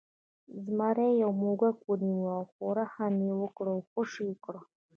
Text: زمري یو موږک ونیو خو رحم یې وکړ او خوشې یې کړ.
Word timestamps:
زمري 0.65 1.09
یو 1.23 1.31
موږک 1.41 1.75
ونیو 1.89 2.37
خو 2.51 2.63
رحم 2.79 3.15
یې 3.27 3.33
وکړ 3.41 3.65
او 3.73 3.79
خوشې 3.89 4.21
یې 4.29 4.35
کړ. 4.43 4.55